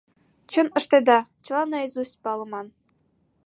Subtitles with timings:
[0.51, 2.67] —Чын ыштеда, чыла наизусть палыман.